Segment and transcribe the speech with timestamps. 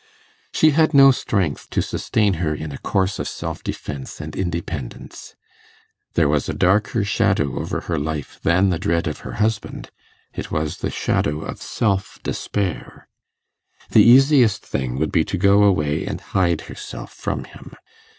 [0.51, 5.35] She had no strength to sustain her in a course of self defence and independence:
[6.15, 9.91] there was a darker shadow over her life than the dread of her husband
[10.33, 13.09] it was the shadow of self despair.
[13.91, 17.73] The easiest thing would be to go away and hide herself from him.